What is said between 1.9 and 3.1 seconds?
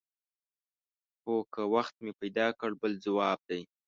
مې پیدا کړ بل